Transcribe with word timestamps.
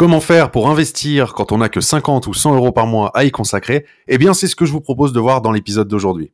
Comment 0.00 0.22
faire 0.22 0.50
pour 0.50 0.70
investir 0.70 1.34
quand 1.34 1.52
on 1.52 1.58
n'a 1.58 1.68
que 1.68 1.82
50 1.82 2.26
ou 2.26 2.32
100 2.32 2.54
euros 2.54 2.72
par 2.72 2.86
mois 2.86 3.10
à 3.12 3.24
y 3.24 3.30
consacrer? 3.30 3.84
Eh 4.08 4.16
bien, 4.16 4.32
c'est 4.32 4.46
ce 4.46 4.56
que 4.56 4.64
je 4.64 4.72
vous 4.72 4.80
propose 4.80 5.12
de 5.12 5.20
voir 5.20 5.42
dans 5.42 5.52
l'épisode 5.52 5.88
d'aujourd'hui. 5.88 6.32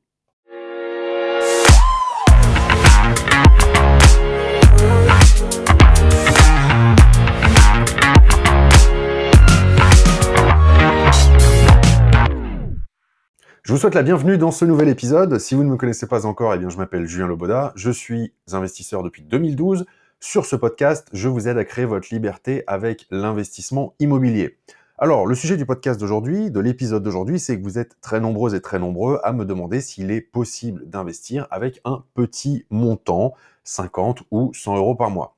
Je 13.64 13.72
vous 13.72 13.78
souhaite 13.78 13.96
la 13.96 14.04
bienvenue 14.04 14.38
dans 14.38 14.52
ce 14.52 14.64
nouvel 14.64 14.88
épisode. 14.88 15.40
Si 15.40 15.56
vous 15.56 15.64
ne 15.64 15.70
me 15.70 15.76
connaissez 15.76 16.06
pas 16.06 16.24
encore, 16.24 16.54
eh 16.54 16.58
bien, 16.58 16.68
je 16.68 16.76
m'appelle 16.76 17.06
Julien 17.06 17.26
Loboda. 17.26 17.72
Je 17.74 17.90
suis 17.90 18.32
investisseur 18.52 19.02
depuis 19.02 19.22
2012. 19.22 19.86
Sur 20.20 20.46
ce 20.46 20.56
podcast, 20.56 21.08
je 21.12 21.28
vous 21.28 21.46
aide 21.46 21.58
à 21.58 21.64
créer 21.64 21.84
votre 21.84 22.08
liberté 22.10 22.64
avec 22.66 23.06
l'investissement 23.10 23.94
immobilier. 23.98 24.58
Alors, 24.96 25.26
le 25.26 25.34
sujet 25.34 25.58
du 25.58 25.66
podcast 25.66 26.00
d'aujourd'hui, 26.00 26.50
de 26.50 26.58
l'épisode 26.58 27.02
d'aujourd'hui, 27.02 27.38
c'est 27.38 27.58
que 27.58 27.62
vous 27.62 27.78
êtes 27.78 28.00
très 28.00 28.18
nombreux 28.18 28.54
et 28.54 28.62
très 28.62 28.78
nombreux 28.78 29.20
à 29.24 29.34
me 29.34 29.44
demander 29.44 29.82
s'il 29.82 30.10
est 30.10 30.22
possible 30.22 30.88
d'investir 30.88 31.46
avec 31.50 31.82
un 31.84 32.02
petit 32.14 32.64
montant, 32.70 33.34
50 33.64 34.22
ou 34.30 34.54
100 34.54 34.76
euros 34.76 34.94
par 34.94 35.10
mois. 35.10 35.36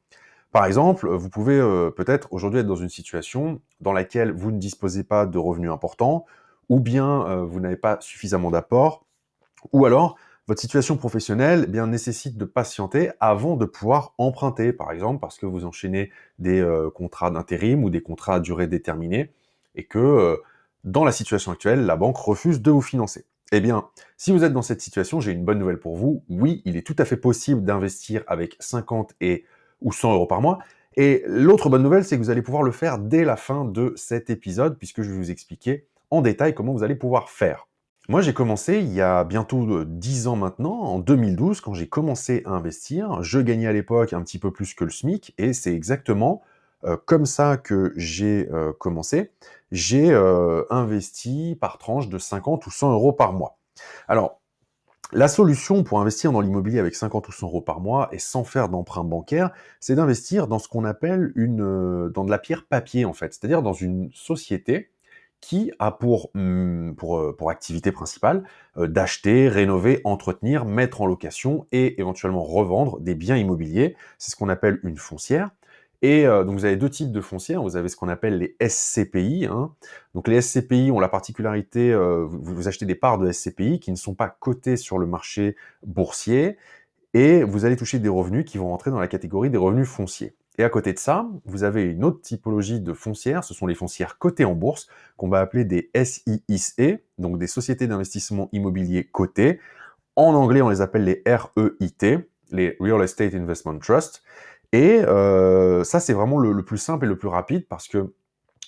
Par 0.53 0.65
exemple, 0.65 1.09
vous 1.09 1.29
pouvez 1.29 1.59
euh, 1.59 1.91
peut-être 1.91 2.29
aujourd'hui 2.31 2.61
être 2.61 2.67
dans 2.67 2.77
une 2.77 2.89
situation 2.89 3.61
dans 3.81 3.93
laquelle 3.93 4.31
vous 4.31 4.53
ne 4.53 4.59
disposez 4.59 5.03
pas 5.03 5.27
de 5.27 5.39
revenus 5.39 5.73
importants, 5.73 6.25
ou 6.69 6.79
bien 6.79 7.27
euh, 7.27 7.45
vous 7.45 7.59
n'avez 7.59 7.77
pas 7.77 7.99
suffisamment 8.01 8.53
d'apport, 8.53 9.05
ou 9.73 9.87
alors 9.87 10.17
votre 10.49 10.63
situation 10.63 10.97
professionnelle 10.97 11.71
eh 11.73 11.81
nécessite 11.83 12.39
de 12.39 12.47
patienter 12.47 13.11
avant 13.21 13.57
de 13.57 13.67
pouvoir 13.67 14.15
emprunter, 14.17 14.73
par 14.73 14.91
exemple 14.91 15.21
parce 15.21 15.39
que 15.39 15.45
vous 15.45 15.67
enchaînez 15.67 16.11
des 16.39 16.61
euh, 16.61 16.89
contrats 16.91 17.31
d'intérim 17.31 17.85
ou 17.85 17.91
des 17.91 18.01
contrats 18.01 18.37
à 18.37 18.41
durée 18.41 18.67
déterminée 18.67 19.31
et 19.75 19.85
que 19.85 19.99
euh, 19.99 20.37
dans 20.85 21.05
la 21.05 21.13
situation 21.13 21.53
actuelle, 21.53 21.85
la 21.85 21.97
banque 21.97 22.17
refuse 22.17 22.63
de 22.63 22.71
vous 22.71 22.81
financer. 22.81 23.27
Eh 23.53 23.61
bien, 23.61 23.89
si 24.17 24.33
vous 24.33 24.43
êtes 24.43 24.55
dans 24.55 24.63
cette 24.63 24.81
situation, 24.81 25.21
j'ai 25.21 25.33
une 25.33 25.45
bonne 25.45 25.59
nouvelle 25.59 25.81
pour 25.81 25.97
vous. 25.97 26.25
Oui, 26.31 26.63
il 26.65 26.77
est 26.77 26.87
tout 26.87 26.97
à 26.99 27.05
fait 27.05 27.17
possible 27.17 27.63
d'investir 27.63 28.25
avec 28.27 28.57
50 28.59 29.15
et 29.21 29.45
ou 29.83 29.93
100 29.93 30.15
euros 30.15 30.27
par 30.27 30.41
mois. 30.41 30.59
Et 30.97 31.25
l'autre 31.27 31.69
bonne 31.69 31.83
nouvelle, 31.83 32.05
c'est 32.05 32.17
que 32.17 32.23
vous 32.23 32.31
allez 32.31 32.43
pouvoir 32.43 32.63
le 32.63 32.73
faire 32.73 32.99
dès 32.99 33.25
la 33.25 33.37
fin 33.37 33.65
de 33.65 33.93
cet 33.97 34.31
épisode, 34.31 34.79
puisque 34.79 35.03
je 35.03 35.11
vais 35.11 35.17
vous 35.17 35.31
expliquer 35.31 35.87
en 36.11 36.23
détail 36.23 36.55
comment 36.55 36.73
vous 36.73 36.83
allez 36.83 36.97
pouvoir 36.97 37.29
faire. 37.29 37.69
Moi, 38.11 38.23
j'ai 38.23 38.33
commencé 38.33 38.79
il 38.79 38.91
y 38.95 39.03
a 39.03 39.23
bientôt 39.23 39.85
10 39.85 40.27
euh, 40.27 40.31
ans 40.31 40.37
maintenant, 40.37 40.81
en 40.81 40.99
2012, 40.99 41.61
quand 41.61 41.75
j'ai 41.75 41.91
commencé 41.91 42.43
à 42.47 42.53
investir. 42.53 43.23
Je 43.23 43.39
gagnais 43.39 43.67
à 43.67 43.73
l'époque 43.75 44.15
un 44.15 44.23
petit 44.23 44.39
peu 44.39 44.51
plus 44.51 44.73
que 44.73 44.85
le 44.85 44.91
SMIC, 44.91 45.35
et 45.37 45.53
c'est 45.53 45.75
exactement 45.75 46.41
euh, 46.85 46.97
comme 47.05 47.27
ça 47.27 47.59
que 47.59 47.93
j'ai 47.97 48.49
euh, 48.51 48.73
commencé. 48.73 49.31
J'ai 49.73 50.15
investi 50.71 51.59
par 51.61 51.77
tranche 51.77 52.09
de 52.09 52.17
50 52.17 52.67
ou 52.67 52.71
100 52.71 52.93
euros 52.93 53.13
par 53.13 53.35
mois. 53.35 53.59
Alors, 54.09 54.41
la 55.13 55.29
solution 55.29 55.85
pour 55.85 56.01
investir 56.01 56.33
dans 56.33 56.41
l'immobilier 56.41 56.79
avec 56.79 56.95
50 56.95 57.29
ou 57.29 57.33
100 57.33 57.49
euros 57.49 57.61
par 57.61 57.81
mois 57.81 58.09
et 58.13 58.19
sans 58.19 58.43
faire 58.43 58.71
d'emprunt 58.71 59.05
bancaire, 59.05 59.51
c'est 59.81 59.97
d'investir 59.97 60.49
dans 60.49 60.59
ce 60.59 60.69
qu'on 60.69 60.87
appelle 60.87 61.33
une, 61.35 62.09
dans 62.09 62.25
de 62.25 62.31
la 62.31 62.39
pierre 62.39 62.65
papier 62.67 63.05
en 63.05 63.13
fait, 63.13 63.35
c'est-à-dire 63.35 63.61
dans 63.61 63.75
une 63.75 64.11
société 64.15 64.91
qui 65.41 65.73
a 65.79 65.93
pour, 65.93 66.31
pour, 66.97 67.19
euh, 67.19 67.49
activité 67.49 67.93
principale 67.93 68.45
euh, 68.77 68.87
d'acheter, 68.87 69.49
rénover, 69.49 70.01
entretenir, 70.05 70.65
mettre 70.65 71.01
en 71.01 71.07
location 71.07 71.67
et 71.73 72.01
éventuellement 72.01 72.43
revendre 72.43 73.01
des 73.01 73.15
biens 73.15 73.37
immobiliers. 73.37 73.97
C'est 74.19 74.31
ce 74.31 74.37
qu'on 74.37 74.49
appelle 74.49 74.81
une 74.83 74.97
foncière. 74.97 75.51
Et 76.01 76.27
euh, 76.27 76.45
donc 76.45 76.59
vous 76.59 76.65
avez 76.65 76.77
deux 76.77 76.91
types 76.91 77.13
de 77.13 77.21
foncières. 77.21 77.63
Vous 77.63 77.77
avez 77.77 77.89
ce 77.89 77.97
qu'on 77.97 78.09
appelle 78.09 78.39
les 78.39 78.57
SCPI. 78.67 79.47
Hein. 79.47 79.73
Donc 80.15 80.29
les 80.29 80.41
SCPI 80.41 80.91
ont 80.91 81.01
la 81.01 81.09
particularité, 81.09 81.95
vous, 81.95 82.55
vous, 82.55 82.69
achetez 82.69 82.87
des 82.87 82.95
parts 82.95 83.19
de 83.19 83.31
SCPI 83.31 83.81
qui 83.81 83.91
ne 83.91 83.97
sont 83.97 84.15
pas 84.15 84.29
cotées 84.29 84.77
sur 84.77 84.99
le 84.99 85.07
marché 85.07 85.57
boursier 85.85 86.57
et 87.15 87.43
vous 87.43 87.65
allez 87.65 87.77
toucher 87.77 87.99
des 87.99 88.09
revenus 88.09 88.45
qui 88.45 88.59
vont 88.59 88.69
rentrer 88.69 88.91
dans 88.91 89.01
la 89.01 89.09
catégorie 89.09 89.51
des 89.51 89.59
revenus 89.59 89.89
fonciers. 89.89 90.35
Et 90.59 90.65
à 90.65 90.69
côté 90.69 90.93
de 90.93 90.99
ça, 90.99 91.27
vous 91.45 91.63
avez 91.63 91.85
une 91.85 92.05
autre 92.05 92.21
typologie 92.21 92.81
de 92.81 92.93
foncières, 92.93 93.45
ce 93.45 93.55
sont 93.55 93.67
les 93.67 93.77
foncières 93.77 94.19
cotées 94.19 94.45
en 94.45 94.55
bourse, 94.55 94.89
qu'on 95.17 95.29
va 95.29 95.39
appeler 95.39 95.65
des 95.65 95.91
SIIC, 95.95 97.01
donc 97.19 97.39
des 97.39 97.47
sociétés 97.47 97.87
d'investissement 97.87 98.49
immobilier 98.53 99.05
cotées. 99.05 99.61
En 100.17 100.35
anglais, 100.35 100.61
on 100.61 100.69
les 100.69 100.81
appelle 100.81 101.05
les 101.05 101.23
REIT, 101.25 102.29
les 102.51 102.77
Real 102.81 103.03
Estate 103.03 103.35
Investment 103.35 103.79
Trust. 103.79 104.25
Et 104.73 105.01
euh, 105.01 105.85
ça, 105.85 106.01
c'est 106.01 106.13
vraiment 106.13 106.39
le, 106.39 106.65
plus 106.65 106.77
simple 106.77 107.07
et 107.07 107.09
le 107.09 107.17
plus 107.17 107.29
rapide 107.29 107.67
parce 107.69 107.87
que 107.87 108.13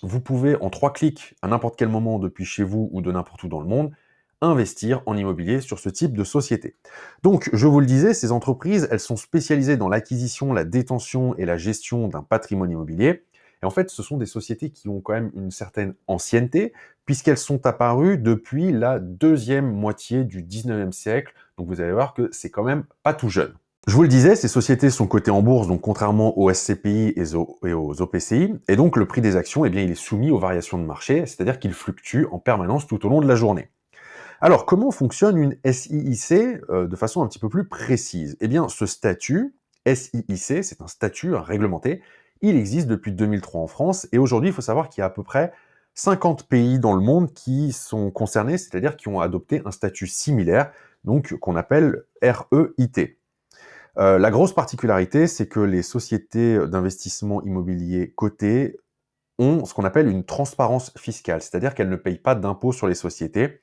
vous 0.03 0.21
pouvez, 0.21 0.57
en 0.63 0.71
trois 0.71 0.93
clics, 0.93 1.35
à 1.43 1.49
n'importe 1.49 1.77
quel 1.77 1.89
moment 1.89 2.21
depuis 2.21 2.45
chez 2.45 2.63
vous 2.63 2.89
ou 2.93 3.03
de 3.03 3.11
n'importe 3.11 3.43
où 3.43 3.49
dans 3.49 3.61
le 3.61 3.67
monde, 3.67 3.91
investir 4.41 5.03
en 5.07 5.17
immobilier 5.17 5.61
sur 5.61 5.79
ce 5.79 5.89
type 5.89 6.17
de 6.17 6.25
société. 6.25 6.77
Donc, 7.23 7.51
je 7.53 7.67
vous 7.67 7.81
le 7.81 7.87
disais, 7.87 8.15
ces 8.15 8.33
entreprises, 8.33 8.89
elles 8.91 9.01
sont 9.01 9.17
spécialisées 9.17 9.77
dans 9.77 9.89
l'acquisition, 9.89 10.53
la 10.53 10.65
détention 10.65 11.35
et 11.37 11.45
la 11.45 11.57
gestion 11.57 12.09
d'un 12.09 12.23
patrimoine 12.23 12.71
immobilier. 12.71 13.25
Et 13.63 13.67
en 13.67 13.71
fait, 13.71 13.91
ce 13.91 14.03
sont 14.03 14.17
des 14.17 14.27
sociétés 14.27 14.71
qui 14.71 14.89
ont 14.89 15.01
quand 15.01 15.13
même 15.13 15.31
une 15.35 15.51
certaine 15.51 15.95
ancienneté, 16.07 16.73
puisqu'elles 17.05 17.39
sont 17.39 17.67
apparues 17.67 18.17
depuis 18.17 18.73
la 18.73 18.99
deuxième 18.99 19.71
moitié 19.71 20.25
du 20.25 20.43
19e 20.43 20.93
siècle. 20.93 21.35
Donc 21.59 21.69
vous 21.69 21.81
allez 21.81 21.93
voir 21.93 22.15
que 22.15 22.31
c'est 22.33 22.51
quand 22.51 22.65
même 22.65 22.85
pas 23.03 23.13
tout 23.13 23.29
jeune. 23.29 23.53
Je 23.87 23.95
vous 23.95 24.03
le 24.03 24.09
disais, 24.09 24.37
ces 24.37 24.49
sociétés 24.49 24.91
sont 24.91 25.07
cotées 25.07 25.31
en 25.31 25.43
bourse, 25.43 25.67
donc 25.67 25.81
contrairement 25.81 26.39
aux 26.39 26.53
SCPI 26.53 27.15
et 27.17 27.35
aux 27.35 28.03
OPCI, 28.03 28.55
et 28.69 28.77
donc 28.77 28.97
le 28.97 29.07
prix 29.07 29.21
des 29.21 29.37
actions, 29.37 29.65
eh 29.65 29.71
bien, 29.71 29.83
il 29.83 29.91
est 29.91 29.95
soumis 29.95 30.31
aux 30.31 30.39
variations 30.39 30.79
de 30.79 30.85
marché, 30.85 31.27
c'est-à-dire 31.27 31.59
qu'il 31.59 31.73
fluctue 31.73 32.25
en 32.31 32.39
permanence 32.39 32.87
tout 32.87 33.05
au 33.07 33.09
long 33.09 33.21
de 33.21 33.27
la 33.27 33.37
journée. 33.37 33.71
Alors, 34.43 34.65
comment 34.65 34.91
fonctionne 34.91 35.37
une 35.37 35.57
SIIC 35.71 36.63
euh, 36.71 36.87
de 36.87 36.97
façon 36.97 37.23
un 37.23 37.27
petit 37.27 37.39
peu 37.39 37.51
plus 37.51 37.69
précise? 37.69 38.39
Eh 38.41 38.49
bien, 38.49 38.71
ce 38.71 38.87
statut, 38.87 39.55
SIIC, 39.87 40.65
c'est 40.65 40.81
un 40.81 40.87
statut 40.87 41.35
réglementé. 41.35 42.01
Il 42.41 42.57
existe 42.57 42.87
depuis 42.87 43.13
2003 43.13 43.61
en 43.61 43.67
France 43.67 44.09
et 44.13 44.19
aujourd'hui, 44.19 44.49
il 44.49 44.55
faut 44.55 44.63
savoir 44.63 44.89
qu'il 44.89 45.03
y 45.03 45.05
a 45.05 45.07
à 45.07 45.11
peu 45.11 45.23
près 45.23 45.53
50 45.95 46.49
pays 46.49 46.79
dans 46.79 46.95
le 46.95 47.03
monde 47.03 47.35
qui 47.35 47.73
sont 47.73 48.11
concernés, 48.11 48.57
c'est-à-dire 48.57 48.97
qui 48.97 49.09
ont 49.09 49.21
adopté 49.21 49.61
un 49.67 49.73
statut 49.73 50.07
similaire, 50.07 50.73
donc 51.05 51.35
qu'on 51.35 51.57
appelle 51.57 52.05
REIT. 52.23 53.19
Euh, 53.99 54.19
la 54.19 54.31
grosse 54.31 54.55
particularité, 54.55 55.27
c'est 55.27 55.49
que 55.49 55.61
les 55.61 55.83
sociétés 55.83 56.67
d'investissement 56.67 57.43
immobilier 57.43 58.11
cotées 58.17 58.79
ont 59.39 59.67
ce 59.67 59.75
qu'on 59.75 59.85
appelle 59.85 60.09
une 60.09 60.25
transparence 60.25 60.93
fiscale, 60.97 61.43
c'est-à-dire 61.43 61.75
qu'elles 61.75 61.91
ne 61.91 61.97
payent 61.97 62.19
pas 62.19 62.35
d'impôts 62.35 62.73
sur 62.73 62.87
les 62.87 62.95
sociétés. 62.95 63.61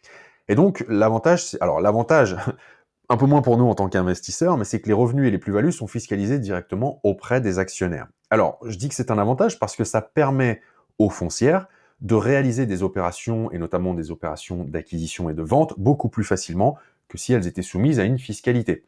Et 0.49 0.55
donc, 0.55 0.85
l'avantage, 0.87 1.57
alors 1.61 1.81
l'avantage, 1.81 2.37
un 3.09 3.17
peu 3.17 3.25
moins 3.25 3.41
pour 3.41 3.57
nous 3.57 3.65
en 3.65 3.75
tant 3.75 3.89
qu'investisseurs, 3.89 4.57
mais 4.57 4.65
c'est 4.65 4.81
que 4.81 4.87
les 4.87 4.93
revenus 4.93 5.27
et 5.27 5.31
les 5.31 5.37
plus-values 5.37 5.71
sont 5.71 5.87
fiscalisés 5.87 6.39
directement 6.39 6.99
auprès 7.03 7.41
des 7.41 7.59
actionnaires. 7.59 8.07
Alors, 8.29 8.59
je 8.65 8.77
dis 8.77 8.89
que 8.89 8.95
c'est 8.95 9.11
un 9.11 9.17
avantage 9.17 9.59
parce 9.59 9.75
que 9.75 9.83
ça 9.83 10.01
permet 10.01 10.61
aux 10.99 11.09
foncières 11.09 11.67
de 12.01 12.15
réaliser 12.15 12.65
des 12.65 12.83
opérations, 12.83 13.51
et 13.51 13.57
notamment 13.57 13.93
des 13.93 14.11
opérations 14.11 14.63
d'acquisition 14.63 15.29
et 15.29 15.33
de 15.33 15.41
vente, 15.41 15.73
beaucoup 15.77 16.09
plus 16.09 16.23
facilement 16.23 16.77
que 17.07 17.17
si 17.17 17.33
elles 17.33 17.47
étaient 17.47 17.61
soumises 17.61 17.99
à 17.99 18.03
une 18.03 18.19
fiscalité. 18.19 18.85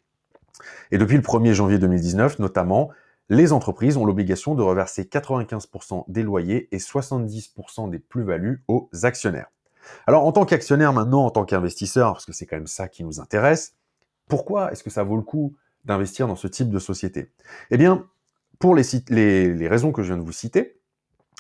Et 0.92 0.98
depuis 0.98 1.16
le 1.16 1.24
1er 1.24 1.54
janvier 1.54 1.80
2019, 1.80 2.40
notamment, 2.40 2.90
les 3.30 3.54
entreprises 3.54 3.98
ont 3.98 4.06
l'obligation 4.06 4.56
de 4.56 4.62
reverser 4.62 5.04
95% 5.04 6.04
des 6.08 6.24
loyers 6.24 6.68
et 6.72 6.78
70% 6.78 7.90
des 7.90 8.00
plus-values 8.00 8.64
aux 8.68 8.90
actionnaires. 9.04 9.50
Alors 10.08 10.26
en 10.26 10.32
tant 10.32 10.46
qu'actionnaire 10.46 10.94
maintenant, 10.94 11.26
en 11.26 11.30
tant 11.30 11.46
qu'investisseur, 11.46 12.14
parce 12.14 12.26
que 12.26 12.34
c'est 12.34 12.46
quand 12.46 12.58
même 12.58 12.68
ça 12.68 12.88
qui 12.88 13.04
nous 13.04 13.20
intéresse, 13.20 13.76
pourquoi 14.28 14.72
est-ce 14.72 14.84
que 14.84 14.90
ça 14.90 15.04
vaut 15.04 15.18
le 15.18 15.24
coup 15.24 15.56
d'investir 15.86 16.28
dans 16.28 16.36
ce 16.36 16.48
type 16.48 16.70
de 16.70 16.80
société? 16.80 17.32
Eh 17.72 17.78
bien, 17.78 18.08
pour 18.60 18.76
les, 18.76 19.68
raisons 19.68 19.92
que 19.92 20.04
je 20.04 20.08
viens 20.08 20.18
de 20.18 20.26
vous 20.26 20.32
citer, 20.32 20.80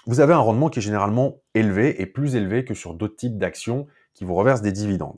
vous 0.06 0.22
avez 0.22 0.34
un 0.34 0.40
rendement 0.40 0.70
qui 0.70 0.80
est 0.80 0.82
généralement 0.82 1.36
élevé 1.54 2.02
et 2.02 2.06
plus 2.06 2.36
élevé 2.36 2.66
que 2.66 2.74
sur 2.74 2.94
d'autres 2.94 3.18
types 3.18 3.38
d'actions 3.38 3.88
qui 4.14 4.26
vous 4.26 4.36
reversent 4.36 4.62
des 4.62 4.72
dividendes. 4.72 5.18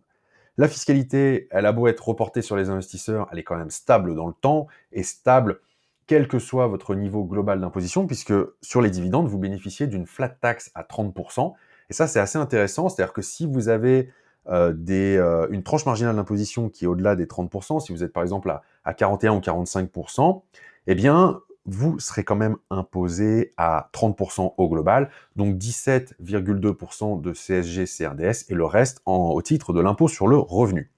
La 0.58 0.68
fiscalité, 0.68 1.48
elle 1.52 1.66
a 1.66 1.72
beau 1.72 1.88
être 1.88 2.08
reportée 2.08 2.42
sur 2.42 2.58
les 2.58 2.70
investisseurs, 2.70 3.30
elle 3.32 3.40
est 3.40 3.44
quand 3.44 3.58
même 3.58 3.70
stable 3.70 4.16
dans 4.16 4.28
le 4.28 4.34
temps 4.34 4.68
et 4.92 5.04
stable 5.04 5.62
quel 6.08 6.28
que 6.28 6.40
soit 6.40 6.68
votre 6.68 6.94
niveau 6.94 7.24
global 7.24 7.62
d'imposition, 7.62 8.06
puisque 8.06 8.34
sur 8.62 8.82
les 8.82 8.90
dividendes, 8.90 9.30
vous 9.30 9.38
bénéficiez 9.38 9.88
d'une 9.88 10.06
flat 10.06 10.28
tax 10.28 10.70
à 10.76 10.84
30%, 10.84 11.54
et 11.92 11.94
ça, 11.94 12.08
c'est 12.08 12.22
assez 12.22 12.38
intéressant. 12.38 12.88
C'est-à-dire 12.88 13.12
que 13.12 13.22
si 13.22 13.46
vous 13.46 13.68
avez 13.68 14.10
euh, 14.48 14.74
euh, 14.90 15.48
une 15.52 15.62
tranche 15.62 15.86
marginale 15.86 16.16
d'imposition 16.16 16.70
qui 16.70 16.86
est 16.86 16.88
au-delà 16.88 17.18
des 17.18 17.26
30%, 17.26 17.82
si 17.82 17.92
vous 17.92 18.02
êtes 18.02 18.14
par 18.14 18.24
exemple 18.24 18.50
à, 18.50 18.64
à 18.86 18.94
41 18.94 19.34
ou 19.34 19.40
45%, 19.40 20.42
eh 20.88 20.96
bien, 20.96 21.42
vous 21.66 22.00
serez 22.00 22.24
quand 22.24 22.38
même 22.38 22.56
imposé 22.70 23.52
à 23.58 23.90
30% 23.94 24.54
au 24.58 24.70
global, 24.70 25.10
donc 25.36 25.58
17,2% 25.58 27.20
de 27.20 27.34
CSG 27.34 27.84
CRDS 27.84 28.46
et 28.48 28.54
le 28.54 28.64
reste 28.64 29.02
au 29.06 29.42
titre 29.42 29.74
de 29.74 29.82
l'impôt 29.82 30.08
sur 30.08 30.30
le 30.30 30.38
revenu. 30.38 30.90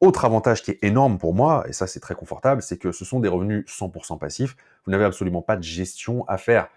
Autre 0.00 0.24
avantage 0.24 0.62
qui 0.62 0.70
est 0.70 0.82
énorme 0.82 1.18
pour 1.18 1.34
moi, 1.34 1.66
et 1.68 1.74
ça 1.74 1.86
c'est 1.86 2.00
très 2.00 2.14
confortable, 2.14 2.62
c'est 2.62 2.78
que 2.78 2.92
ce 2.92 3.04
sont 3.04 3.20
des 3.20 3.28
revenus 3.28 3.66
100% 3.66 4.18
passifs. 4.18 4.56
Vous 4.86 4.90
n'avez 4.90 5.04
absolument 5.04 5.42
pas 5.42 5.56
de 5.56 5.62
gestion 5.62 6.24
à 6.28 6.38
faire 6.38 6.68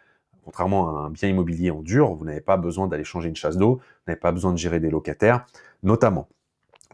contrairement 0.44 0.90
à 0.90 1.02
un 1.04 1.10
bien 1.10 1.30
immobilier 1.30 1.72
en 1.72 1.82
dur, 1.82 2.14
vous 2.14 2.26
n'avez 2.26 2.42
pas 2.42 2.58
besoin 2.58 2.88
d'aller 2.88 3.04
changer 3.04 3.30
une 3.30 3.36
chasse 3.36 3.58
d'eau, 3.58 3.76
vous 3.76 4.04
n'avez 4.08 4.20
pas 4.20 4.32
besoin 4.32 4.52
de 4.52 4.58
gérer 4.58 4.80
des 4.80 4.90
locataires, 4.90 5.46
notamment. 5.84 6.28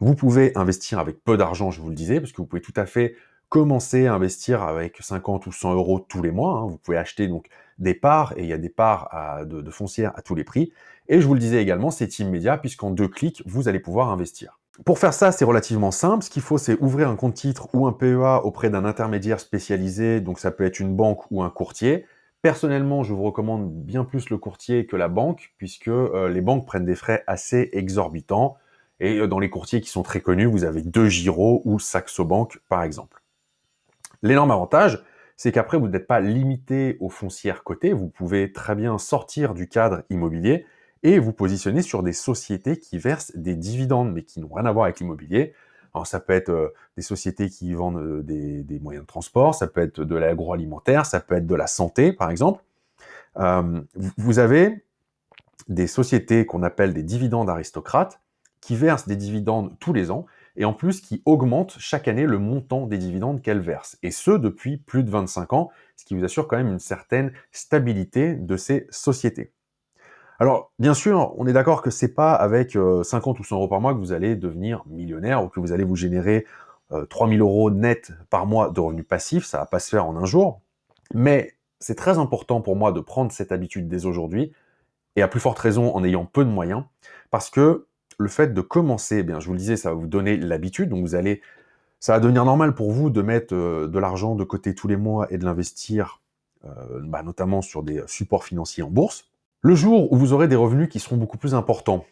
Vous 0.01 0.15
pouvez 0.15 0.57
investir 0.57 0.99
avec 0.99 1.23
peu 1.23 1.37
d'argent, 1.37 1.71
je 1.71 1.81
vous 1.81 1.89
le 1.89 1.95
disais, 1.95 2.19
parce 2.19 2.31
que 2.31 2.37
vous 2.37 2.47
pouvez 2.47 2.61
tout 2.61 2.73
à 2.75 2.85
fait 2.85 3.15
commencer 3.49 4.05
à 4.07 4.13
investir 4.13 4.63
avec 4.63 4.97
50 5.01 5.47
ou 5.47 5.51
100 5.51 5.73
euros 5.73 5.99
tous 5.99 6.21
les 6.21 6.31
mois. 6.31 6.59
Hein. 6.59 6.67
Vous 6.67 6.77
pouvez 6.77 6.97
acheter 6.97 7.27
donc 7.27 7.47
des 7.79 7.93
parts, 7.93 8.33
et 8.37 8.43
il 8.43 8.47
y 8.47 8.53
a 8.53 8.57
des 8.57 8.69
parts 8.69 9.09
de, 9.45 9.61
de 9.61 9.71
foncières 9.71 10.13
à 10.15 10.21
tous 10.21 10.35
les 10.35 10.43
prix. 10.43 10.71
Et 11.07 11.19
je 11.19 11.27
vous 11.27 11.33
le 11.33 11.39
disais 11.39 11.61
également, 11.61 11.91
c'est 11.91 12.19
immédiat, 12.19 12.57
puisqu'en 12.57 12.91
deux 12.91 13.07
clics, 13.07 13.41
vous 13.45 13.67
allez 13.67 13.79
pouvoir 13.79 14.09
investir. 14.09 14.59
Pour 14.85 14.99
faire 14.99 15.13
ça, 15.13 15.31
c'est 15.31 15.43
relativement 15.43 15.91
simple. 15.91 16.23
Ce 16.23 16.29
qu'il 16.29 16.41
faut, 16.41 16.57
c'est 16.57 16.79
ouvrir 16.79 17.09
un 17.09 17.15
compte 17.15 17.33
titre 17.33 17.67
ou 17.73 17.85
un 17.85 17.91
PEA 17.91 18.45
auprès 18.45 18.69
d'un 18.69 18.85
intermédiaire 18.85 19.39
spécialisé, 19.39 20.21
donc 20.21 20.39
ça 20.39 20.51
peut 20.51 20.63
être 20.63 20.79
une 20.79 20.95
banque 20.95 21.29
ou 21.31 21.43
un 21.43 21.49
courtier. 21.49 22.05
Personnellement, 22.41 23.03
je 23.03 23.13
vous 23.13 23.23
recommande 23.23 23.69
bien 23.69 24.05
plus 24.05 24.29
le 24.29 24.37
courtier 24.37 24.85
que 24.85 24.95
la 24.95 25.09
banque, 25.09 25.53
puisque 25.57 25.89
euh, 25.89 26.29
les 26.29 26.39
banques 26.39 26.65
prennent 26.65 26.85
des 26.85 26.95
frais 26.95 27.23
assez 27.27 27.69
exorbitants. 27.73 28.55
Et 29.01 29.17
euh, 29.17 29.27
dans 29.27 29.39
les 29.39 29.49
courtiers 29.49 29.81
qui 29.81 29.89
sont 29.89 30.03
très 30.03 30.21
connus, 30.21 30.45
vous 30.45 30.63
avez 30.63 30.81
deux 30.81 31.07
Giro 31.07 31.61
ou 31.65 31.79
Saxo 31.79 32.23
Bank, 32.23 32.61
par 32.69 32.83
exemple. 32.83 33.21
L'énorme 34.21 34.51
avantage, 34.51 35.03
c'est 35.35 35.51
qu'après, 35.51 35.77
vous 35.77 35.89
n'êtes 35.89 36.07
pas 36.07 36.21
limité 36.21 36.95
aux 37.01 37.09
foncières 37.09 37.63
cotées. 37.65 37.91
Vous 37.91 38.07
pouvez 38.07 38.53
très 38.53 38.75
bien 38.75 38.97
sortir 38.97 39.53
du 39.53 39.67
cadre 39.67 40.03
immobilier 40.09 40.65
et 41.03 41.19
vous 41.19 41.33
positionner 41.33 41.81
sur 41.81 42.03
des 42.03 42.13
sociétés 42.13 42.77
qui 42.77 42.97
versent 42.97 43.35
des 43.35 43.55
dividendes, 43.55 44.13
mais 44.13 44.23
qui 44.23 44.39
n'ont 44.39 44.53
rien 44.53 44.65
à 44.65 44.71
voir 44.71 44.85
avec 44.85 45.01
l'immobilier. 45.01 45.53
Alors 45.93 46.07
ça 46.07 46.19
peut 46.19 46.33
être 46.33 46.49
euh, 46.49 46.73
des 46.95 47.01
sociétés 47.01 47.49
qui 47.49 47.73
vendent 47.73 47.97
euh, 47.97 48.21
des, 48.23 48.79
moyens 48.79 49.03
de 49.03 49.07
transport, 49.07 49.55
ça 49.55 49.67
peut 49.67 49.81
être 49.81 50.03
de 50.03 50.15
l'agroalimentaire, 50.15 51.05
ça 51.05 51.19
peut 51.19 51.35
être 51.35 51.47
de 51.47 51.55
la 51.55 51.67
santé, 51.67 52.13
par 52.13 52.29
exemple. 52.29 52.63
Euh, 53.37 53.81
vous 54.17 54.39
avez 54.39 54.83
des 55.67 55.87
sociétés 55.87 56.45
qu'on 56.45 56.63
appelle 56.63 56.93
des 56.93 57.03
dividendes 57.03 57.49
aristocrates, 57.49 58.21
qui 58.61 58.75
versent 58.75 59.07
des 59.07 59.15
dividendes 59.15 59.77
tous 59.79 59.93
les 59.93 60.11
ans, 60.11 60.25
et 60.55 60.65
en 60.65 60.73
plus 60.73 61.01
qui 61.01 61.21
augmentent 61.25 61.77
chaque 61.79 62.07
année 62.07 62.25
le 62.25 62.39
montant 62.39 62.85
des 62.85 62.97
dividendes 62.97 63.41
qu'elles 63.41 63.61
versent. 63.61 63.97
Et 64.03 64.11
ce, 64.11 64.31
depuis 64.31 64.77
plus 64.77 65.03
de 65.03 65.09
25 65.09 65.53
ans, 65.53 65.71
ce 65.95 66.05
qui 66.05 66.15
vous 66.15 66.23
assure 66.23 66.47
quand 66.47 66.57
même 66.57 66.67
une 66.67 66.79
certaine 66.79 67.31
stabilité 67.51 68.35
de 68.35 68.57
ces 68.57 68.87
sociétés. 68.89 69.53
Alors, 70.39 70.71
bien 70.79 70.93
sûr, 70.93 71.33
on 71.37 71.47
est 71.47 71.53
d'accord 71.53 71.81
que 71.81 71.91
c'est 71.91 72.13
pas 72.13 72.33
avec 72.33 72.71
50 72.71 72.77
euh, 72.77 73.41
ou 73.41 73.43
100 73.43 73.55
euros 73.57 73.67
par 73.67 73.81
mois 73.81 73.93
que 73.93 73.99
vous 73.99 74.13
allez 74.13 74.37
devenir 74.37 74.83
millionnaire 74.87 75.43
ou 75.43 75.49
que 75.49 75.59
vous 75.59 75.73
allez 75.73 75.83
vous 75.83 75.97
générer 75.97 76.45
3000 77.09 77.41
euh, 77.41 77.43
euros 77.43 77.71
net 77.71 78.13
par 78.29 78.45
mois 78.45 78.69
de 78.69 78.79
revenus 78.79 79.05
passifs. 79.05 79.45
Ça 79.45 79.59
va 79.59 79.65
pas 79.65 79.79
se 79.79 79.89
faire 79.89 80.05
en 80.05 80.15
un 80.15 80.25
jour. 80.25 80.61
Mais 81.13 81.55
c'est 81.79 81.95
très 81.95 82.17
important 82.17 82.61
pour 82.61 82.77
moi 82.77 82.93
de 82.93 83.01
prendre 83.01 83.33
cette 83.33 83.51
habitude 83.51 83.89
dès 83.89 84.05
aujourd'hui 84.05 84.53
et 85.17 85.21
à 85.21 85.27
plus 85.27 85.41
forte 85.41 85.59
raison 85.59 85.93
en 85.93 86.05
ayant 86.05 86.25
peu 86.25 86.45
de 86.45 86.49
moyens 86.49 86.83
parce 87.31 87.49
que 87.49 87.85
le 88.17 88.27
fait 88.29 88.53
de 88.53 88.61
commencer, 88.61 89.17
eh 89.17 89.23
bien, 89.23 89.41
je 89.41 89.47
vous 89.47 89.53
le 89.53 89.59
disais, 89.59 89.75
ça 89.75 89.89
va 89.89 89.95
vous 89.95 90.07
donner 90.07 90.37
l'habitude. 90.37 90.89
Donc, 90.89 91.01
vous 91.01 91.15
allez, 91.15 91.41
ça 91.99 92.13
va 92.13 92.21
devenir 92.21 92.45
normal 92.45 92.75
pour 92.75 92.91
vous 92.91 93.09
de 93.09 93.21
mettre 93.21 93.53
euh, 93.53 93.87
de 93.87 93.99
l'argent 93.99 94.35
de 94.35 94.45
côté 94.45 94.73
tous 94.73 94.87
les 94.87 94.97
mois 94.97 95.27
et 95.33 95.37
de 95.37 95.43
l'investir, 95.43 96.21
bah, 97.03 97.23
notamment 97.23 97.61
sur 97.61 97.83
des 97.83 98.03
supports 98.07 98.43
financiers 98.43 98.83
en 98.83 98.89
bourse. 98.89 99.28
Le 99.61 99.75
jour 99.75 100.09
où 100.13 100.15
vous 100.15 100.31
aurez 100.31 100.47
des 100.47 100.55
revenus 100.55 100.87
qui 100.87 100.99
seront 100.99 101.17
beaucoup 101.17 101.37
plus 101.37 101.53
importants, 101.53 102.05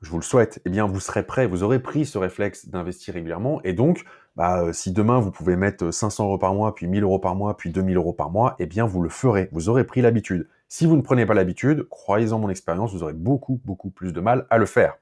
je 0.00 0.08
vous 0.08 0.16
le 0.16 0.22
souhaite, 0.22 0.62
eh 0.64 0.70
bien 0.70 0.86
vous 0.86 1.00
serez 1.00 1.22
prêt, 1.22 1.46
vous 1.46 1.62
aurez 1.62 1.78
pris 1.78 2.06
ce 2.06 2.16
réflexe 2.16 2.70
d'investir 2.70 3.12
régulièrement 3.12 3.60
et 3.62 3.74
donc 3.74 4.06
bah, 4.36 4.62
euh, 4.62 4.72
si 4.72 4.90
demain 4.90 5.20
vous 5.20 5.30
pouvez 5.30 5.54
mettre 5.54 5.90
500 5.90 6.24
euros 6.24 6.38
par 6.38 6.54
mois, 6.54 6.74
puis 6.74 6.86
1000 6.86 7.02
euros 7.02 7.18
par 7.18 7.34
mois, 7.34 7.58
puis 7.58 7.68
2000 7.68 7.98
euros 7.98 8.14
par 8.14 8.30
mois, 8.30 8.56
eh 8.58 8.64
bien 8.64 8.86
vous 8.86 9.02
le 9.02 9.10
ferez, 9.10 9.50
vous 9.52 9.68
aurez 9.68 9.84
pris 9.84 10.00
l'habitude. 10.00 10.48
Si 10.68 10.86
vous 10.86 10.96
ne 10.96 11.02
prenez 11.02 11.26
pas 11.26 11.34
l'habitude, 11.34 11.86
croyez-en 11.90 12.38
mon 12.38 12.48
expérience, 12.48 12.94
vous 12.94 13.02
aurez 13.02 13.12
beaucoup 13.12 13.60
beaucoup 13.66 13.90
plus 13.90 14.14
de 14.14 14.20
mal 14.22 14.46
à 14.48 14.56
le 14.56 14.64
faire. 14.64 14.94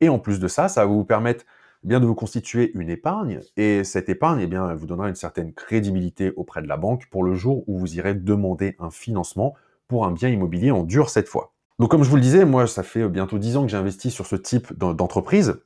Et 0.00 0.08
en 0.08 0.18
plus 0.18 0.40
de 0.40 0.48
ça, 0.48 0.68
ça 0.68 0.86
va 0.86 0.90
vous 0.90 1.04
permettre 1.04 1.44
eh 1.84 1.88
bien 1.88 2.00
de 2.00 2.06
vous 2.06 2.14
constituer 2.14 2.72
une 2.74 2.88
épargne 2.88 3.40
et 3.58 3.84
cette 3.84 4.08
épargne 4.08 4.40
eh 4.40 4.54
elle 4.54 4.76
vous 4.76 4.86
donnera 4.86 5.10
une 5.10 5.14
certaine 5.14 5.52
crédibilité 5.52 6.32
auprès 6.34 6.62
de 6.62 6.66
la 6.66 6.78
banque 6.78 7.10
pour 7.10 7.24
le 7.24 7.34
jour 7.34 7.62
où 7.68 7.78
vous 7.78 7.96
irez 7.96 8.14
demander 8.14 8.74
un 8.78 8.90
financement 8.90 9.54
pour 9.88 10.06
un 10.06 10.12
bien 10.12 10.28
immobilier 10.28 10.70
en 10.70 10.82
dur 10.82 11.10
cette 11.10 11.28
fois. 11.28 11.52
Donc 11.78 11.90
comme 11.90 12.02
je 12.02 12.10
vous 12.10 12.16
le 12.16 12.22
disais, 12.22 12.44
moi 12.44 12.66
ça 12.66 12.82
fait 12.82 13.08
bientôt 13.08 13.38
10 13.38 13.56
ans 13.56 13.62
que 13.64 13.70
j'ai 13.70 13.76
investi 13.76 14.10
sur 14.10 14.26
ce 14.26 14.36
type 14.36 14.72
d'entreprise, 14.72 15.60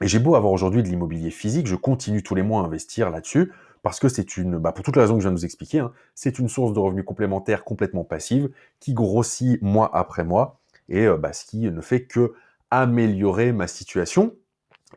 et 0.00 0.08
j'ai 0.08 0.18
beau 0.18 0.34
avoir 0.34 0.52
aujourd'hui 0.52 0.82
de 0.82 0.88
l'immobilier 0.88 1.30
physique, 1.30 1.66
je 1.66 1.76
continue 1.76 2.22
tous 2.22 2.34
les 2.34 2.42
mois 2.42 2.62
à 2.62 2.64
investir 2.64 3.10
là-dessus, 3.10 3.52
parce 3.82 4.00
que 4.00 4.08
c'est 4.08 4.36
une, 4.36 4.58
bah 4.58 4.72
pour 4.72 4.84
toutes 4.84 4.96
les 4.96 5.02
raisons 5.02 5.14
que 5.14 5.20
je 5.20 5.28
viens 5.28 5.32
de 5.32 5.38
vous 5.38 5.44
expliquer, 5.44 5.80
hein, 5.80 5.92
c'est 6.14 6.38
une 6.38 6.48
source 6.48 6.72
de 6.72 6.78
revenus 6.78 7.04
complémentaires 7.04 7.64
complètement 7.64 8.04
passive, 8.04 8.50
qui 8.78 8.94
grossit 8.94 9.60
mois 9.62 9.90
après 9.94 10.24
mois, 10.24 10.60
et 10.88 11.06
euh, 11.06 11.16
bah, 11.16 11.32
ce 11.32 11.44
qui 11.44 11.58
ne 11.70 11.80
fait 11.80 12.04
que 12.04 12.32
améliorer 12.70 13.52
ma 13.52 13.66
situation. 13.66 14.34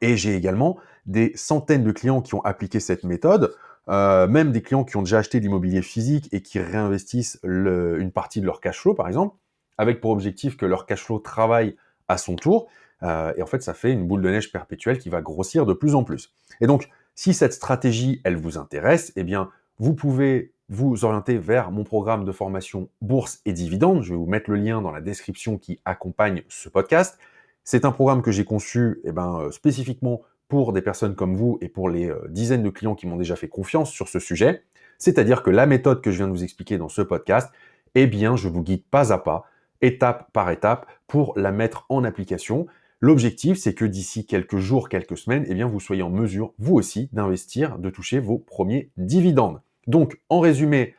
Et 0.01 0.17
j'ai 0.17 0.35
également 0.35 0.77
des 1.05 1.31
centaines 1.35 1.83
de 1.83 1.91
clients 1.91 2.21
qui 2.21 2.35
ont 2.35 2.41
appliqué 2.43 2.79
cette 2.79 3.03
méthode. 3.03 3.53
Euh, 3.89 4.27
même 4.27 4.51
des 4.51 4.61
clients 4.61 4.83
qui 4.83 4.95
ont 4.95 5.01
déjà 5.01 5.19
acheté 5.19 5.39
de 5.39 5.43
l'immobilier 5.43 5.81
physique 5.81 6.29
et 6.31 6.41
qui 6.41 6.59
réinvestissent 6.59 7.39
une 7.43 8.11
partie 8.11 8.39
de 8.39 8.45
leur 8.45 8.61
cash 8.61 8.79
flow, 8.79 8.93
par 8.93 9.07
exemple, 9.07 9.35
avec 9.77 9.99
pour 9.99 10.11
objectif 10.11 10.55
que 10.55 10.65
leur 10.65 10.85
cash 10.85 11.03
flow 11.03 11.19
travaille 11.19 11.75
à 12.07 12.17
son 12.17 12.35
tour. 12.35 12.69
Euh, 13.03 13.33
et 13.35 13.41
en 13.41 13.45
fait, 13.45 13.61
ça 13.61 13.73
fait 13.73 13.91
une 13.91 14.07
boule 14.07 14.21
de 14.21 14.29
neige 14.29 14.51
perpétuelle 14.51 14.97
qui 14.97 15.09
va 15.09 15.21
grossir 15.21 15.65
de 15.65 15.73
plus 15.73 15.95
en 15.95 16.03
plus. 16.03 16.33
Et 16.61 16.67
donc, 16.67 16.89
si 17.15 17.33
cette 17.33 17.53
stratégie, 17.53 18.21
elle 18.23 18.37
vous 18.37 18.57
intéresse, 18.57 19.11
eh 19.15 19.23
bien, 19.23 19.49
vous 19.79 19.93
pouvez 19.93 20.53
vous 20.69 21.03
orienter 21.03 21.37
vers 21.37 21.71
mon 21.71 21.83
programme 21.83 22.23
de 22.23 22.31
formation 22.31 22.89
Bourse 23.01 23.41
et 23.45 23.53
Dividendes. 23.53 24.01
Je 24.01 24.11
vais 24.11 24.17
vous 24.17 24.25
mettre 24.25 24.49
le 24.49 24.55
lien 24.55 24.81
dans 24.81 24.91
la 24.91 25.01
description 25.01 25.57
qui 25.57 25.79
accompagne 25.83 26.43
ce 26.47 26.69
podcast. 26.69 27.19
C'est 27.65 27.85
un 27.85 27.91
programme 27.91 28.21
que 28.21 28.31
j'ai 28.31 28.45
conçu 28.45 29.01
eh 29.03 29.11
ben, 29.11 29.39
euh, 29.39 29.51
spécifiquement 29.51 30.21
pour 30.47 30.73
des 30.73 30.81
personnes 30.81 31.15
comme 31.15 31.35
vous 31.35 31.57
et 31.61 31.69
pour 31.69 31.89
les 31.89 32.09
euh, 32.09 32.27
dizaines 32.29 32.63
de 32.63 32.69
clients 32.69 32.95
qui 32.95 33.07
m'ont 33.07 33.17
déjà 33.17 33.35
fait 33.35 33.47
confiance 33.47 33.91
sur 33.91 34.07
ce 34.07 34.19
sujet. 34.19 34.63
C'est-à-dire 34.97 35.43
que 35.43 35.49
la 35.49 35.65
méthode 35.65 36.01
que 36.01 36.11
je 36.11 36.17
viens 36.17 36.27
de 36.27 36.33
vous 36.33 36.43
expliquer 36.43 36.77
dans 36.77 36.89
ce 36.89 37.01
podcast, 37.01 37.51
eh 37.95 38.07
bien, 38.07 38.35
je 38.35 38.47
vous 38.47 38.61
guide 38.61 38.83
pas 38.89 39.11
à 39.11 39.17
pas, 39.17 39.45
étape 39.81 40.31
par 40.31 40.49
étape, 40.49 40.87
pour 41.07 41.33
la 41.37 41.51
mettre 41.51 41.85
en 41.89 42.03
application. 42.03 42.67
L'objectif, 42.99 43.57
c'est 43.57 43.73
que 43.73 43.85
d'ici 43.85 44.25
quelques 44.25 44.57
jours, 44.57 44.89
quelques 44.89 45.17
semaines, 45.17 45.45
eh 45.47 45.53
bien, 45.53 45.67
vous 45.67 45.79
soyez 45.79 46.03
en 46.03 46.09
mesure, 46.09 46.53
vous 46.57 46.75
aussi, 46.75 47.09
d'investir, 47.11 47.77
de 47.77 47.89
toucher 47.89 48.19
vos 48.19 48.37
premiers 48.37 48.91
dividendes. 48.97 49.61
Donc, 49.87 50.21
en 50.29 50.39
résumé, 50.39 50.95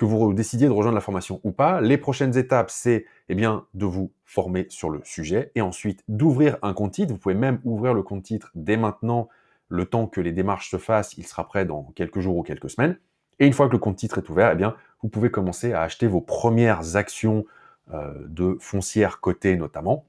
que 0.00 0.06
vous 0.06 0.32
décidiez 0.32 0.66
de 0.66 0.72
rejoindre 0.72 0.94
la 0.94 1.02
formation 1.02 1.42
ou 1.44 1.52
pas. 1.52 1.82
Les 1.82 1.98
prochaines 1.98 2.38
étapes, 2.38 2.70
c'est 2.70 3.04
eh 3.28 3.34
bien 3.34 3.66
de 3.74 3.84
vous 3.84 4.10
former 4.24 4.64
sur 4.70 4.88
le 4.88 5.02
sujet 5.04 5.52
et 5.54 5.60
ensuite 5.60 6.02
d'ouvrir 6.08 6.56
un 6.62 6.72
compte 6.72 6.92
titre. 6.92 7.12
Vous 7.12 7.18
pouvez 7.18 7.34
même 7.34 7.60
ouvrir 7.64 7.92
le 7.92 8.02
compte 8.02 8.22
titre 8.22 8.50
dès 8.54 8.78
maintenant, 8.78 9.28
le 9.68 9.84
temps 9.84 10.06
que 10.06 10.22
les 10.22 10.32
démarches 10.32 10.70
se 10.70 10.78
fassent. 10.78 11.18
Il 11.18 11.26
sera 11.26 11.46
prêt 11.46 11.66
dans 11.66 11.92
quelques 11.94 12.20
jours 12.20 12.38
ou 12.38 12.42
quelques 12.42 12.70
semaines. 12.70 12.96
Et 13.40 13.46
une 13.46 13.52
fois 13.52 13.66
que 13.66 13.72
le 13.72 13.78
compte 13.78 13.96
titre 13.96 14.16
est 14.16 14.30
ouvert, 14.30 14.52
eh 14.52 14.54
bien, 14.54 14.74
vous 15.02 15.10
pouvez 15.10 15.30
commencer 15.30 15.74
à 15.74 15.82
acheter 15.82 16.06
vos 16.06 16.22
premières 16.22 16.96
actions 16.96 17.44
euh, 17.92 18.14
de 18.26 18.56
foncières 18.58 19.20
cotées 19.20 19.56
notamment 19.56 20.06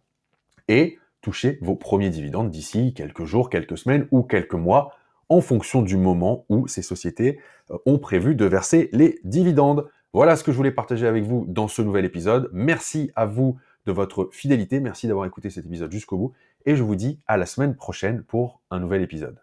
et 0.70 1.00
toucher 1.20 1.60
vos 1.62 1.76
premiers 1.76 2.10
dividendes 2.10 2.50
d'ici 2.50 2.94
quelques 2.94 3.26
jours, 3.26 3.50
quelques 3.50 3.78
semaines 3.78 4.08
ou 4.12 4.24
quelques 4.24 4.54
mois 4.54 4.96
en 5.32 5.40
fonction 5.40 5.82
du 5.82 5.96
moment 5.96 6.46
où 6.50 6.68
ces 6.68 6.82
sociétés 6.82 7.40
euh, 7.72 7.78
ont 7.86 7.98
prévu 7.98 8.36
de 8.36 8.46
verser 8.46 8.90
les 8.92 9.20
dividendes. 9.24 9.88
Voilà 10.14 10.36
ce 10.36 10.44
que 10.44 10.52
je 10.52 10.58
voulais 10.58 10.72
partager 10.72 11.08
avec 11.08 11.24
vous 11.24 11.46
dans 11.48 11.70
ce 11.70 11.82
nouvel 11.82 12.04
épisode. 12.04 12.50
Merci 12.52 13.12
à 13.16 13.26
vous 13.26 13.58
de 13.86 13.94
votre 13.94 14.30
fidélité, 14.34 14.82
merci 14.82 15.08
d'avoir 15.08 15.26
écouté 15.26 15.50
cet 15.50 15.66
épisode 15.66 15.92
jusqu'au 15.92 16.18
bout, 16.18 16.34
et 16.66 16.76
je 16.76 16.84
vous 16.84 16.96
dis 16.96 17.20
à 17.28 17.38
la 17.38 17.46
semaine 17.46 17.76
prochaine 17.76 18.24
pour 18.24 18.62
un 18.70 18.80
nouvel 18.80 19.02
épisode. 19.02 19.40